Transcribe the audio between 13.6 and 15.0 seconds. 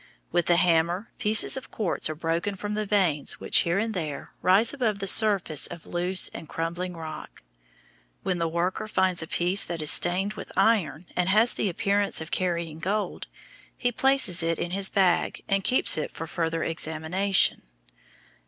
he places it in his